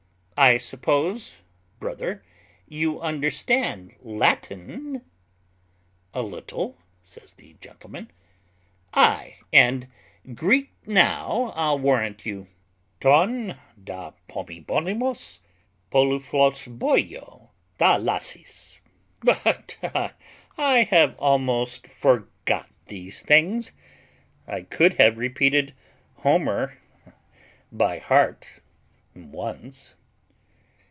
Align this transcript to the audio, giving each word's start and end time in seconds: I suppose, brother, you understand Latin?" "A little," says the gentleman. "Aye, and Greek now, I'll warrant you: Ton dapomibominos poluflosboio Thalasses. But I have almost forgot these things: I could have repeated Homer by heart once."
I 0.43 0.57
suppose, 0.57 1.43
brother, 1.79 2.23
you 2.67 2.99
understand 2.99 3.93
Latin?" 3.99 5.03
"A 6.15 6.23
little," 6.23 6.79
says 7.03 7.33
the 7.33 7.57
gentleman. 7.61 8.09
"Aye, 8.91 9.35
and 9.53 9.87
Greek 10.33 10.71
now, 10.87 11.53
I'll 11.55 11.77
warrant 11.77 12.25
you: 12.25 12.47
Ton 12.99 13.59
dapomibominos 13.79 15.41
poluflosboio 15.91 17.49
Thalasses. 17.77 18.79
But 19.19 19.77
I 20.57 20.81
have 20.81 21.15
almost 21.19 21.85
forgot 21.85 22.67
these 22.87 23.21
things: 23.21 23.73
I 24.47 24.63
could 24.63 24.95
have 24.95 25.19
repeated 25.19 25.75
Homer 26.15 26.79
by 27.71 27.99
heart 27.99 28.59
once." 29.13 29.93